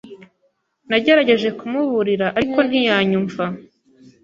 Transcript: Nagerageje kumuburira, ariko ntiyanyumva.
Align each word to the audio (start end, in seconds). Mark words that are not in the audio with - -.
Nagerageje 0.89 1.49
kumuburira, 1.59 2.27
ariko 2.37 2.59
ntiyanyumva. 2.67 3.43